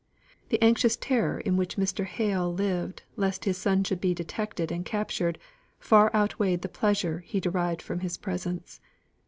The 0.49 0.59
anxious 0.63 0.97
terror 0.97 1.39
in 1.39 1.57
which 1.57 1.75
Mr. 1.77 2.05
Hale 2.05 2.51
lived 2.51 3.03
lest 3.17 3.45
his 3.45 3.59
son 3.59 3.83
should 3.83 4.01
be 4.01 4.15
detected 4.15 4.71
and 4.71 4.83
captured, 4.83 5.37
far 5.77 6.09
outweighed 6.15 6.63
the 6.63 6.69
pleasure 6.69 7.19
he 7.19 7.39
derived 7.39 7.83
from 7.83 7.99
his 7.99 8.17
presence. 8.17 8.81